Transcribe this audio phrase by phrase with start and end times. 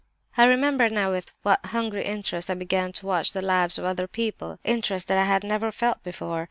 [0.35, 4.07] "I remember now with what hungry interest I began to watch the lives of other
[4.07, 6.39] people—interest that I had never felt before!